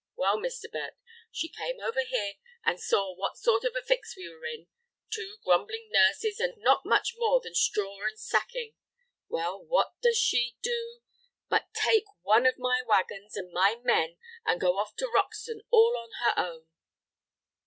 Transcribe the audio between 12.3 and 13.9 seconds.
of my wagons and my